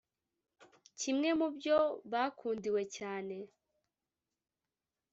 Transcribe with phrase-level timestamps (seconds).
[0.99, 1.79] kimwe mu byo
[2.11, 3.37] bakundiwe cyane